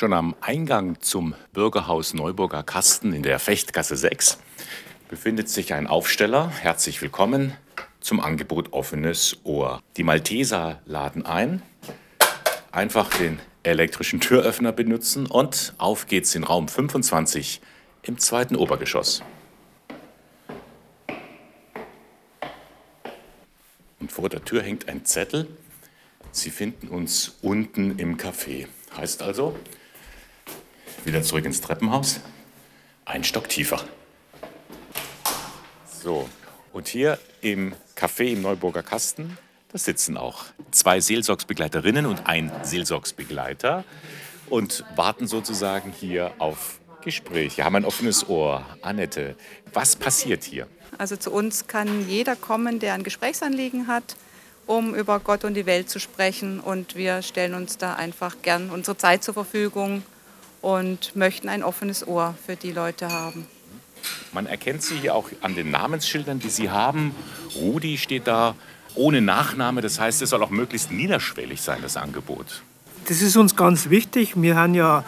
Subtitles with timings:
[0.00, 4.38] Schon am Eingang zum Bürgerhaus Neuburger Kasten in der Fechtgasse 6
[5.10, 6.48] befindet sich ein Aufsteller.
[6.48, 7.52] Herzlich willkommen
[8.00, 9.82] zum Angebot Offenes Ohr.
[9.98, 11.60] Die Malteser laden ein.
[12.72, 17.60] Einfach den elektrischen Türöffner benutzen und auf geht's in Raum 25
[18.00, 19.22] im zweiten Obergeschoss.
[23.98, 25.46] Und vor der Tür hängt ein Zettel.
[26.32, 28.66] Sie finden uns unten im Café.
[28.96, 29.54] Heißt also,
[31.04, 32.20] wieder zurück ins Treppenhaus,
[33.04, 33.80] ein Stock tiefer.
[36.02, 36.28] So,
[36.72, 39.36] und hier im Café im Neuburger Kasten,
[39.72, 43.84] da sitzen auch zwei Seelsorgsbegleiterinnen und ein Seelsorgsbegleiter
[44.48, 47.56] und warten sozusagen hier auf Gespräch.
[47.56, 48.64] Wir haben ein offenes Ohr.
[48.82, 49.36] Annette,
[49.72, 50.66] was passiert hier?
[50.98, 54.16] Also zu uns kann jeder kommen, der ein Gesprächsanliegen hat,
[54.66, 56.60] um über Gott und die Welt zu sprechen.
[56.60, 60.02] Und wir stellen uns da einfach gern unsere Zeit zur Verfügung
[60.60, 63.46] und möchten ein offenes Ohr für die Leute haben.
[64.32, 67.14] Man erkennt sie hier auch an den Namensschildern, die sie haben.
[67.56, 68.54] Rudi steht da
[68.94, 72.62] ohne Nachname, das heißt, es soll auch möglichst niederschwellig sein, das Angebot.
[73.06, 74.40] Das ist uns ganz wichtig.
[74.40, 75.04] Wir haben ja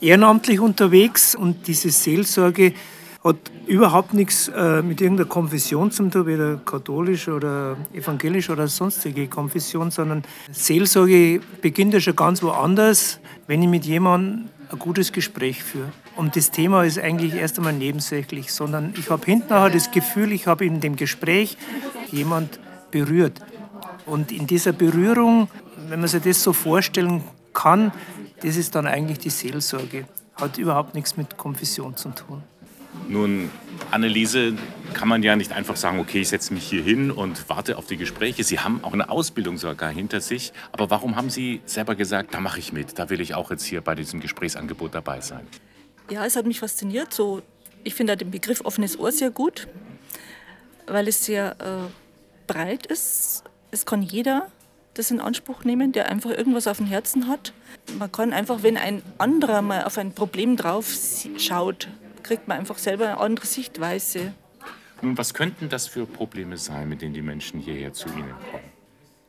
[0.00, 2.74] ehrenamtlich unterwegs und diese Seelsorge
[3.24, 9.26] hat überhaupt nichts äh, mit irgendeiner Konfession zu tun, weder katholisch oder evangelisch oder sonstige
[9.26, 15.62] Konfession, sondern Seelsorge beginnt ja schon ganz woanders, wenn ich mit jemandem ein gutes Gespräch
[15.62, 15.92] führe.
[16.16, 20.46] Und das Thema ist eigentlich erst einmal nebensächlich, sondern ich habe hinterher das Gefühl, ich
[20.46, 21.56] habe in dem Gespräch
[22.10, 22.60] jemand
[22.90, 23.40] berührt.
[24.06, 25.48] Und in dieser Berührung,
[25.88, 27.92] wenn man sich das so vorstellen kann,
[28.42, 30.06] das ist dann eigentlich die Seelsorge.
[30.34, 32.42] Hat überhaupt nichts mit Konfession zu tun.
[33.08, 33.50] Nun,
[33.90, 34.54] Anneliese,
[34.94, 37.86] kann man ja nicht einfach sagen, okay, ich setze mich hier hin und warte auf
[37.86, 38.44] die Gespräche.
[38.44, 40.52] Sie haben auch eine Ausbildung sogar hinter sich.
[40.72, 43.64] Aber warum haben Sie selber gesagt, da mache ich mit, da will ich auch jetzt
[43.64, 45.46] hier bei diesem Gesprächsangebot dabei sein?
[46.10, 47.12] Ja, es hat mich fasziniert.
[47.12, 47.42] So,
[47.84, 49.68] ich finde den Begriff offenes Ohr sehr gut,
[50.86, 53.44] weil es sehr äh, breit ist.
[53.70, 54.48] Es kann jeder
[54.94, 57.52] das in Anspruch nehmen, der einfach irgendwas auf dem Herzen hat.
[57.98, 60.92] Man kann einfach, wenn ein anderer mal auf ein Problem drauf
[61.36, 61.88] schaut,
[62.28, 64.34] kriegt man einfach selber eine andere Sichtweise.
[65.00, 68.64] Nun, was könnten das für Probleme sein, mit denen die Menschen hierher zu Ihnen kommen?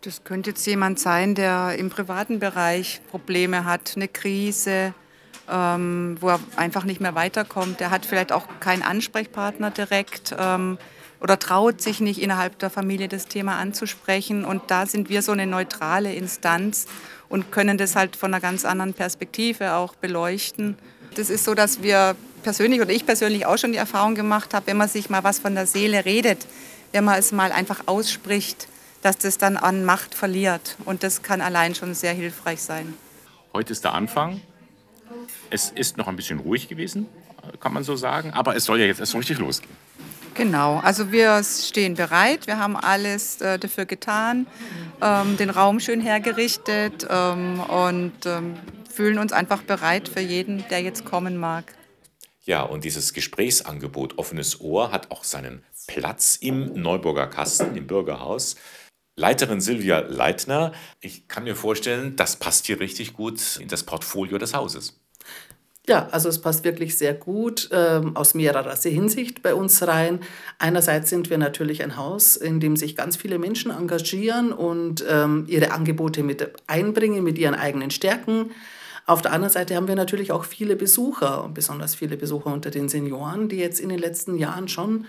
[0.00, 4.94] Das könnte jetzt jemand sein, der im privaten Bereich Probleme hat, eine Krise,
[5.48, 7.78] ähm, wo er einfach nicht mehr weiterkommt.
[7.78, 10.34] Der hat vielleicht auch keinen Ansprechpartner direkt.
[10.36, 10.78] Ähm,
[11.20, 14.44] oder traut sich nicht innerhalb der Familie das Thema anzusprechen.
[14.44, 16.86] Und da sind wir so eine neutrale Instanz
[17.28, 20.76] und können das halt von einer ganz anderen Perspektive auch beleuchten.
[21.16, 22.14] Das ist so, dass wir
[22.48, 25.38] persönlich oder ich persönlich auch schon die Erfahrung gemacht habe, wenn man sich mal was
[25.38, 26.46] von der Seele redet,
[26.92, 28.68] wenn man es mal einfach ausspricht,
[29.02, 30.78] dass das dann an Macht verliert.
[30.86, 32.94] Und das kann allein schon sehr hilfreich sein.
[33.52, 34.40] Heute ist der Anfang.
[35.50, 37.04] Es ist noch ein bisschen ruhig gewesen,
[37.60, 38.32] kann man so sagen.
[38.32, 39.76] Aber es soll ja jetzt erst richtig losgehen.
[40.32, 44.46] Genau, also wir stehen bereit, wir haben alles äh, dafür getan,
[45.02, 48.54] ähm, den Raum schön hergerichtet ähm, und ähm,
[48.90, 51.74] fühlen uns einfach bereit für jeden, der jetzt kommen mag.
[52.48, 58.56] Ja, und dieses Gesprächsangebot Offenes Ohr hat auch seinen Platz im Neuburger Kasten, im Bürgerhaus.
[59.16, 60.72] Leiterin Silvia Leitner,
[61.02, 64.98] ich kann mir vorstellen, das passt hier richtig gut in das Portfolio des Hauses.
[65.86, 70.20] Ja, also es passt wirklich sehr gut ähm, aus mehrerer Hinsicht bei uns rein.
[70.58, 75.44] Einerseits sind wir natürlich ein Haus, in dem sich ganz viele Menschen engagieren und ähm,
[75.48, 78.52] ihre Angebote mit einbringen, mit ihren eigenen Stärken.
[79.08, 82.90] Auf der anderen Seite haben wir natürlich auch viele Besucher, besonders viele Besucher unter den
[82.90, 85.06] Senioren, die jetzt in den letzten Jahren schon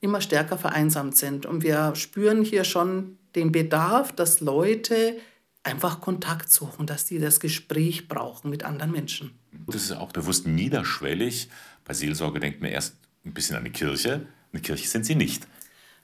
[0.00, 1.46] immer stärker vereinsamt sind.
[1.46, 5.16] Und wir spüren hier schon den Bedarf, dass Leute
[5.64, 9.32] einfach Kontakt suchen, dass die das Gespräch brauchen mit anderen Menschen.
[9.66, 11.48] Das ist auch bewusst niederschwellig.
[11.84, 12.94] Bei Seelsorge denkt man erst
[13.24, 14.28] ein bisschen an die Kirche.
[14.52, 15.48] Eine Kirche sind sie nicht.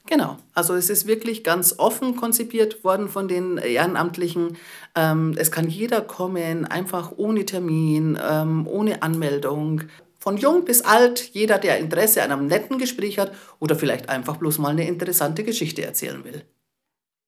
[0.07, 4.57] Genau, also es ist wirklich ganz offen konzipiert worden von den Ehrenamtlichen.
[4.95, 9.83] Ähm, es kann jeder kommen, einfach ohne Termin, ähm, ohne Anmeldung.
[10.17, 14.37] Von jung bis alt, jeder, der Interesse an einem netten Gespräch hat oder vielleicht einfach
[14.37, 16.43] bloß mal eine interessante Geschichte erzählen will.